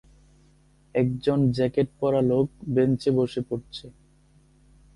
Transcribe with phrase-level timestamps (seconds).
[0.95, 3.85] একজন জ্যাকেট পরা লোক বেঞ্চে বসে পড়ছে।